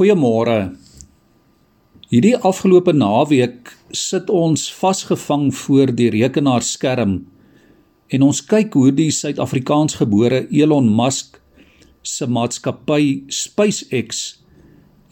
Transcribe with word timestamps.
Goeiemôre. 0.00 0.70
Hierdie 2.08 2.38
afgelope 2.40 2.94
naweek 2.96 3.68
sit 3.92 4.30
ons 4.32 4.62
vasgevang 4.72 5.50
voor 5.52 5.92
die 5.92 6.06
rekenaarskerm 6.14 7.18
en 8.16 8.24
ons 8.24 8.40
kyk 8.48 8.78
hoe 8.80 8.94
die 8.96 9.10
Suid-Afrikaansgebore 9.12 10.46
Elon 10.56 10.88
Musk 10.88 11.36
se 12.00 12.30
maatskappy 12.32 13.28
SpaceX 13.28 14.40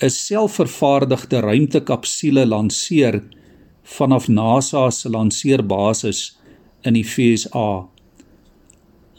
'n 0.00 0.08
selfvervaardigde 0.08 1.44
ruimtekapsule 1.44 2.46
lanseer 2.48 3.20
vanaf 3.98 4.28
NASA 4.28 4.88
se 4.90 5.12
lanseerbasis 5.12 6.38
in 6.80 6.94
die 6.94 7.04
VSA. 7.04 7.88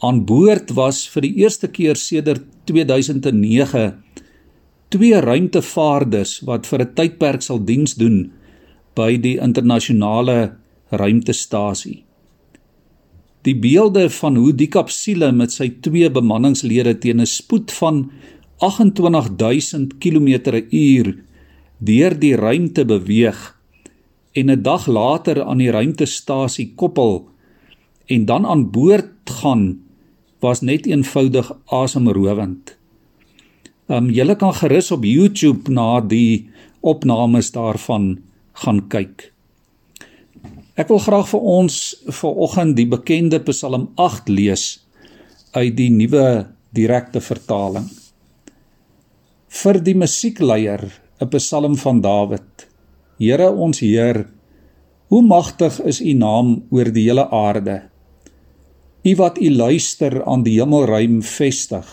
Aan 0.02 0.24
boord 0.26 0.74
was 0.74 1.06
vir 1.06 1.22
die 1.22 1.34
eerste 1.46 1.68
keer 1.68 1.94
sedert 1.94 2.42
2009 2.66 4.09
twee 4.90 5.20
ruimtevaarders 5.22 6.40
wat 6.48 6.66
vir 6.66 6.80
'n 6.82 6.94
tydperk 6.94 7.42
sal 7.42 7.60
diens 7.64 7.94
doen 7.94 8.32
by 8.94 9.16
die 9.16 9.38
internasionale 9.38 10.56
ruimtestasie. 10.90 12.04
Die 13.42 13.54
beelde 13.54 14.10
van 14.10 14.36
hoe 14.36 14.52
die 14.52 14.68
kapsule 14.68 15.32
met 15.32 15.52
sy 15.52 15.70
twee 15.80 16.10
bemanningslede 16.10 16.98
teen 16.98 17.20
'n 17.20 17.26
spoed 17.26 17.72
van 17.72 18.10
28000 18.58 19.98
km/h 19.98 21.14
deur 21.78 22.18
die 22.20 22.36
ruimte 22.36 22.84
beweeg 22.84 23.56
en 24.32 24.50
'n 24.50 24.62
dag 24.62 24.86
later 24.86 25.42
aan 25.42 25.58
die 25.58 25.70
ruimtestasie 25.70 26.72
koppel 26.74 27.28
en 28.06 28.26
dan 28.26 28.46
aan 28.46 28.70
boord 28.70 29.30
gaan 29.30 29.80
was 30.40 30.60
net 30.60 30.86
eenvoudig 30.86 31.52
asemrowend. 31.66 32.79
Ehm 33.90 34.04
um, 34.06 34.10
julle 34.14 34.36
kan 34.38 34.52
gerus 34.54 34.92
op 34.94 35.02
YouTube 35.02 35.72
na 35.74 35.98
die 35.98 36.46
opnames 36.86 37.48
daarvan 37.50 38.20
gaan 38.62 38.84
kyk. 38.86 39.24
Ek 40.78 40.92
wil 40.92 41.00
graag 41.02 41.26
vir 41.32 41.46
ons 41.58 41.78
vanoggend 42.20 42.76
die 42.78 42.86
bekende 42.86 43.40
Psalm 43.48 43.88
8 43.98 44.28
lees 44.30 44.66
uit 45.58 45.74
die 45.74 45.88
nuwe 45.90 46.22
direkte 46.70 47.18
vertaling. 47.18 47.88
Vir 49.50 49.80
die 49.82 49.96
musiekleier, 49.98 50.86
'n 51.18 51.28
Psalm 51.34 51.74
van 51.76 52.00
Dawid. 52.00 52.68
Here 53.18 53.50
ons 53.50 53.80
Heer, 53.80 54.28
hoe 55.08 55.22
magtig 55.22 55.80
is 55.80 56.00
U 56.00 56.12
naam 56.14 56.62
oor 56.70 56.92
die 56.94 57.08
hele 57.10 57.26
aarde. 57.26 57.90
U 59.02 59.16
wat 59.16 59.42
U 59.42 59.50
luister 59.50 60.22
aan 60.24 60.46
die 60.46 60.60
hemelruim 60.60 61.22
vestig 61.22 61.90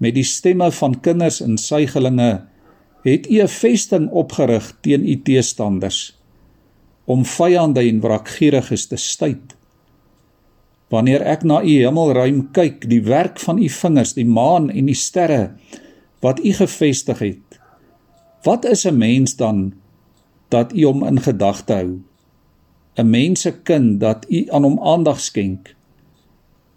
met 0.00 0.16
die 0.16 0.24
stemme 0.24 0.70
van 0.72 0.96
kinders 1.04 1.42
en 1.44 1.58
suigelinge 1.60 2.30
het 3.04 3.28
u 3.30 3.40
'n 3.42 3.48
vesting 3.48 4.10
opgerig 4.10 4.76
teen 4.80 5.04
u 5.08 5.22
teestanders 5.22 6.16
om 7.04 7.24
vyande 7.24 7.80
en 7.80 8.00
wrakgieriges 8.00 8.86
te 8.86 8.96
stuit. 8.96 9.56
Wanneer 10.88 11.22
ek 11.22 11.42
na 11.42 11.62
u 11.62 11.72
hemelruim 11.82 12.50
kyk, 12.52 12.88
die 12.88 13.02
werk 13.02 13.40
van 13.40 13.58
u 13.58 13.68
vingers, 13.68 14.12
die 14.12 14.26
maan 14.26 14.70
en 14.70 14.86
die 14.86 14.94
sterre 14.94 15.50
wat 16.20 16.44
u 16.44 16.52
gevestig 16.52 17.18
het, 17.18 17.60
wat 18.42 18.64
is 18.64 18.86
'n 18.86 18.98
mens 18.98 19.36
dan 19.36 19.72
dat 20.48 20.72
u 20.72 20.84
hom 20.84 21.04
in 21.04 21.20
gedagte 21.20 21.72
hou? 21.72 22.00
'n 22.96 23.10
Mens 23.10 23.40
se 23.40 23.52
kind 23.52 24.00
dat 24.00 24.26
u 24.28 24.46
aan 24.50 24.62
hom 24.62 24.78
aandag 24.80 25.20
skenk. 25.20 25.74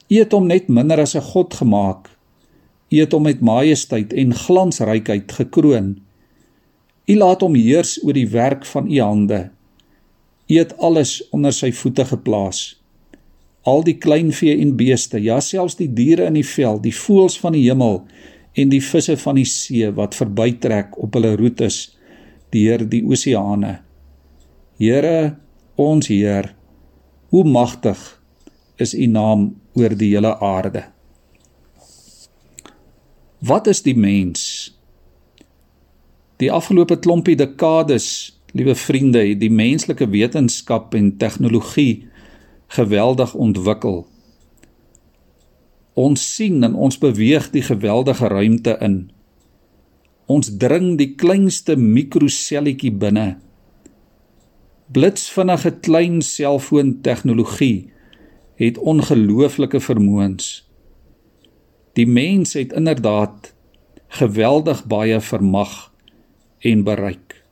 U 0.07 0.15
het 0.15 0.31
hom 0.31 0.47
net 0.47 0.67
minder 0.67 0.99
as 0.99 1.15
'n 1.15 1.21
god 1.21 1.53
gemaak 1.53 2.12
U 2.93 2.99
het 2.99 3.13
hom 3.15 3.25
met 3.25 3.41
majesteit 3.41 4.13
en 4.13 4.35
glansrykheid 4.37 5.31
gekroon. 5.33 5.95
U 7.09 7.15
laat 7.17 7.41
hom 7.41 7.55
heers 7.57 7.97
oor 8.05 8.13
die 8.13 8.29
werk 8.29 8.67
van 8.69 8.91
u 8.91 8.99
hande. 9.01 9.39
U 10.47 10.59
het 10.59 10.75
alles 10.77 11.15
onder 11.33 11.55
sy 11.55 11.71
voete 11.73 12.05
geplaas. 12.05 12.61
Al 13.65 13.81
die 13.87 13.97
kleinvee 13.97 14.59
en 14.59 14.75
beeste, 14.77 15.17
ja 15.23 15.39
selfs 15.41 15.79
die 15.79 15.89
diere 15.89 16.27
in 16.29 16.37
die 16.37 16.45
veld, 16.45 16.83
die 16.83 16.93
voëls 16.93 17.39
van 17.41 17.55
die 17.57 17.65
hemel 17.65 18.03
en 18.53 18.69
die 18.69 18.83
visse 18.83 19.15
van 19.17 19.39
die 19.39 19.47
see 19.49 19.89
wat 19.97 20.17
verbytrek 20.19 20.97
op 21.01 21.15
hulle 21.17 21.33
roetes 21.39 21.95
deur 22.53 22.83
die 22.85 23.01
oseane. 23.09 23.79
Here, 24.77 25.33
ons 25.79 26.11
Heer, 26.11 26.51
hoe 27.33 27.45
magtig 27.49 27.97
is 28.77 28.93
u 28.93 29.07
naam 29.09 29.53
oor 29.73 29.95
die 29.97 30.11
hele 30.13 30.35
aarde. 30.37 30.92
Wat 33.43 33.67
is 33.67 33.81
die 33.83 33.95
mens? 33.97 34.71
Die 36.39 36.47
afgelope 36.51 36.95
klompie 37.03 37.35
dekades, 37.35 38.05
liewe 38.55 38.75
vriende, 38.75 39.19
het 39.19 39.41
die 39.41 39.51
menslike 39.51 40.07
wetenskap 40.13 40.95
en 40.95 41.09
tegnologie 41.19 42.07
geweldig 42.71 43.33
ontwikkel. 43.35 44.05
Ons 45.99 46.23
sien 46.35 46.63
en 46.63 46.79
ons 46.87 46.97
beweeg 46.97 47.51
die 47.51 47.65
geweldige 47.67 48.31
ruimte 48.31 48.77
in. 48.79 48.97
Ons 50.31 50.55
dring 50.57 50.93
die 50.95 51.11
kleinste 51.19 51.75
mikroselletjie 51.75 52.95
binne. 52.95 53.33
Blitsvinnige 54.95 55.81
klein 55.83 56.21
selfoon 56.23 57.01
tegnologie 57.03 57.89
het 58.55 58.79
ongelooflike 58.79 59.83
vermoëns. 59.83 60.61
Die 61.93 62.07
mens 62.07 62.53
het 62.53 62.73
inderdaad 62.73 63.53
geweldig 64.07 64.85
baie 64.85 65.19
vermag 65.21 65.93
en 66.59 66.83
bereik. 66.83 67.43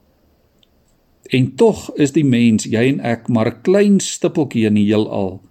En 1.31 1.55
tog 1.55 1.93
is 1.95 2.11
die 2.11 2.25
mens, 2.25 2.65
jy 2.67 2.87
en 2.91 2.99
ek, 2.99 3.27
maar 3.27 3.47
'n 3.47 3.61
klein 3.61 3.99
stippeltjie 3.99 4.65
in 4.65 4.75
die 4.75 4.89
heelal. 4.89 5.41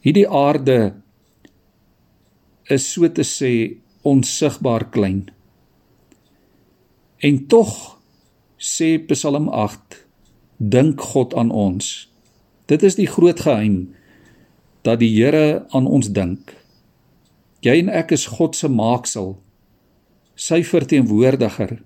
Hierdie 0.00 0.28
aarde 0.28 0.94
is 2.68 2.92
so 2.92 3.08
te 3.08 3.24
sê 3.24 3.76
onsigbaar 4.02 4.90
klein. 4.90 5.30
En 7.18 7.46
tog 7.46 7.98
sê 8.58 8.98
Psalm 9.06 9.48
8, 9.48 10.06
dink 10.56 11.00
God 11.00 11.34
aan 11.34 11.50
ons. 11.50 12.10
Dit 12.66 12.82
is 12.82 12.94
die 12.94 13.06
groot 13.06 13.40
geheim 13.40 13.94
dat 14.82 14.98
die 14.98 15.10
Here 15.16 15.66
aan 15.70 15.86
ons 15.86 16.12
dink. 16.12 16.57
Jy 17.58 17.74
en 17.82 17.88
ek 17.90 18.12
is 18.14 18.28
God 18.38 18.54
se 18.54 18.68
maaksel, 18.70 19.32
sy 20.38 20.60
verteenwoordiger 20.62 21.80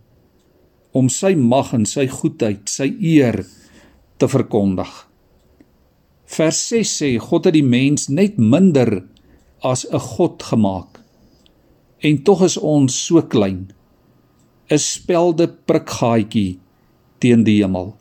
om 0.93 1.09
sy 1.09 1.33
mag 1.39 1.71
en 1.73 1.87
sy 1.89 2.05
goedheid, 2.13 2.69
sy 2.69 2.91
eer 3.01 3.39
te 4.21 4.29
verkondig. 4.29 4.91
Vers 6.29 6.59
6 6.69 6.93
sê 7.01 7.09
God 7.21 7.49
het 7.49 7.57
die 7.57 7.65
mens 7.65 8.11
net 8.13 8.37
minder 8.37 9.01
as 9.65 9.87
'n 9.89 9.99
god 9.99 10.43
gemaak. 10.43 11.01
En 12.05 12.23
tog 12.23 12.43
is 12.45 12.57
ons 12.57 12.93
so 12.93 13.23
klein. 13.23 13.73
'n 14.71 14.79
spelde 14.79 15.49
prikgaatjie 15.49 16.59
teen 17.19 17.45
die 17.45 17.63
hemel. 17.63 17.97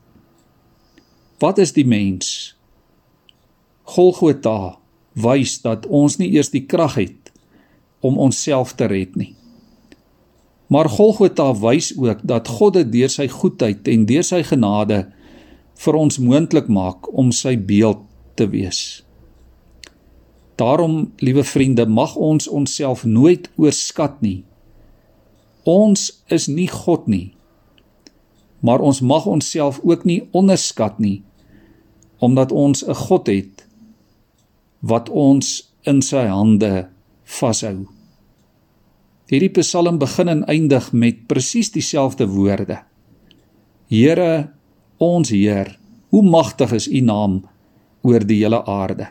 Wat 1.40 1.58
is 1.58 1.72
die 1.72 1.88
mens? 1.88 2.56
Golgotha 3.84 4.78
wys 5.16 5.62
dat 5.62 5.86
ons 5.86 6.18
nie 6.18 6.32
eers 6.36 6.50
die 6.50 6.66
krag 6.66 6.96
het 6.96 7.21
om 8.02 8.18
onsself 8.18 8.74
te 8.74 8.86
red 8.86 9.16
nie. 9.16 9.34
Maar 10.72 10.90
Golgotha 10.90 11.52
wys 11.60 11.92
ook 11.98 12.24
dat 12.24 12.48
God 12.48 12.74
dit 12.80 12.92
deur 12.92 13.12
sy 13.12 13.28
goedheid 13.28 13.88
en 13.92 14.06
deur 14.08 14.24
sy 14.24 14.42
genade 14.48 15.04
vir 15.84 15.98
ons 16.00 16.20
moontlik 16.22 16.70
maak 16.72 17.10
om 17.12 17.32
sy 17.36 17.58
beeld 17.58 18.06
te 18.40 18.48
wees. 18.50 19.02
Daarom, 20.56 21.12
liewe 21.20 21.44
vriende, 21.44 21.86
mag 21.86 22.16
ons 22.16 22.48
onsself 22.48 23.04
nooit 23.04 23.50
oorskat 23.58 24.22
nie. 24.22 24.44
Ons 25.66 26.22
is 26.30 26.48
nie 26.48 26.70
God 26.70 27.08
nie. 27.10 27.34
Maar 28.62 28.80
ons 28.80 29.02
mag 29.02 29.26
onsself 29.26 29.80
ook 29.84 30.06
nie 30.06 30.22
onderskat 30.32 31.00
nie 31.00 31.22
omdat 32.22 32.52
ons 32.52 32.86
'n 32.86 32.94
God 32.94 33.28
het 33.28 33.66
wat 34.80 35.10
ons 35.10 35.74
in 35.82 36.02
sy 36.02 36.26
hande 36.30 36.90
vashou. 37.40 37.88
Hierdie 39.32 39.52
Psalm 39.56 40.00
begin 40.02 40.28
en 40.28 40.44
eindig 40.52 40.92
met 40.92 41.28
presies 41.32 41.72
dieselfde 41.72 42.28
woorde. 42.28 42.82
Here, 43.88 44.52
ons 45.00 45.32
Heer, 45.32 45.78
hoe 46.12 46.24
magtig 46.24 46.74
is 46.76 46.90
U 46.92 47.00
naam 47.00 47.42
oor 48.04 48.26
die 48.28 48.42
hele 48.42 48.60
aarde. 48.68 49.08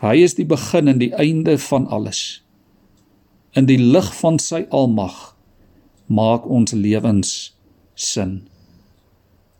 Hy 0.00 0.16
is 0.24 0.34
die 0.34 0.48
begin 0.48 0.88
en 0.90 0.98
die 0.98 1.12
einde 1.14 1.58
van 1.60 1.86
alles. 1.92 2.40
In 3.54 3.68
die 3.68 3.78
lig 3.78 4.10
van 4.16 4.38
sy 4.42 4.64
almag 4.74 5.36
maak 6.10 6.46
ons 6.50 6.72
lewens 6.74 7.52
sin. 7.94 8.40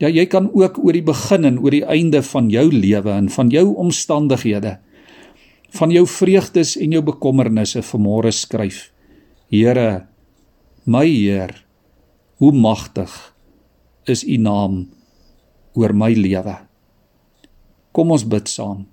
Ja, 0.00 0.08
jy 0.08 0.24
kan 0.32 0.48
ook 0.56 0.78
oor 0.80 0.96
die 0.96 1.04
begin 1.04 1.44
en 1.44 1.58
oor 1.60 1.74
die 1.74 1.84
einde 1.84 2.22
van 2.24 2.48
jou 2.50 2.66
lewe 2.72 3.12
en 3.12 3.28
van 3.30 3.50
jou 3.52 3.68
omstandighede 3.78 4.78
van 5.70 5.90
jou 5.90 6.06
vreugdes 6.06 6.76
en 6.76 6.92
jou 6.92 7.02
bekommernisse 7.02 7.82
vanmôre 7.82 8.32
skryf. 8.32 8.90
Here, 9.50 10.06
my 10.84 11.06
Heer, 11.06 11.54
Hoe 12.40 12.56
magtig 12.56 13.12
is 14.08 14.22
u 14.24 14.38
naam 14.40 14.86
oor 15.76 15.92
my 15.92 16.14
lewe. 16.16 16.54
Kom 17.92 18.14
ons 18.14 18.24
bid 18.24 18.48
saam. 18.48 18.86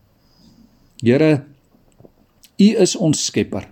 Here, 1.00 1.46
u 2.60 2.68
is 2.84 2.98
ons 3.00 3.22
skepper. 3.30 3.70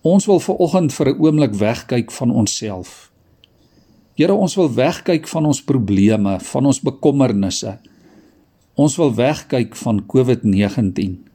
Ons 0.00 0.24
wil 0.30 0.40
ver 0.40 0.56
oggend 0.64 0.96
vir 0.96 1.12
'n 1.12 1.20
oomblik 1.20 1.54
wegkyk 1.60 2.08
van 2.10 2.30
onsself. 2.30 3.12
Here, 4.16 4.32
ons 4.32 4.56
wil 4.56 4.72
wegkyk 4.72 5.28
van 5.28 5.46
ons 5.46 5.60
probleme, 5.60 6.40
van 6.40 6.66
ons 6.66 6.80
bekommernisse. 6.80 7.78
Ons 8.74 8.96
wil 8.96 9.14
wegkyk 9.14 9.76
van 9.76 10.06
COVID-19. 10.06 11.33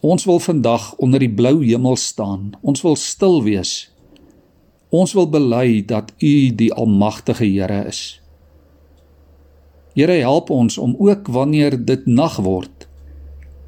Ons 0.00 0.24
wil 0.24 0.38
vandag 0.40 0.94
onder 0.96 1.20
die 1.20 1.32
blou 1.32 1.60
hemel 1.64 1.96
staan. 1.96 2.54
Ons 2.64 2.80
wil 2.82 2.96
stil 2.96 3.42
wees. 3.44 3.90
Ons 4.88 5.12
wil 5.12 5.28
bely 5.28 5.82
dat 5.86 6.12
U 6.18 6.34
die 6.56 6.72
almagtige 6.72 7.44
Here 7.44 7.84
is. 7.86 8.20
Here 9.94 10.16
help 10.22 10.50
ons 10.50 10.78
om 10.78 10.94
ook 10.98 11.28
wanneer 11.28 11.76
dit 11.84 12.06
nag 12.06 12.38
word 12.40 12.86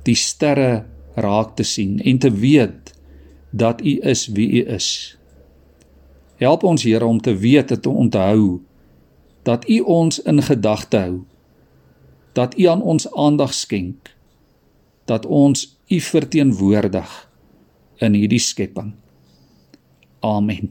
die 0.03 0.17
sterre 0.19 0.85
raak 1.15 1.55
te 1.59 1.63
sien 1.67 2.01
en 2.01 2.19
te 2.19 2.31
weet 2.31 2.95
dat 3.51 3.83
U 3.85 3.99
is 4.01 4.27
wie 4.33 4.49
U 4.63 4.65
is. 4.75 4.89
Help 6.41 6.65
ons 6.65 6.83
Here 6.83 7.07
om 7.07 7.21
te 7.21 7.37
weet 7.37 7.71
en 7.71 7.81
te 7.81 7.91
onthou 7.91 8.63
dat 9.43 9.69
U 9.69 9.79
ons 9.81 10.23
in 10.23 10.43
gedagte 10.43 10.97
hou. 10.97 11.21
Dat 12.33 12.59
U 12.59 12.67
aan 12.67 12.83
ons 12.83 13.07
aandag 13.13 13.55
skenk. 13.55 14.15
Dat 15.05 15.27
ons 15.27 15.67
U 15.93 15.99
verteenwoordig 16.01 17.11
in 18.01 18.15
hierdie 18.17 18.41
skepping. 18.41 18.95
Amen. 20.25 20.71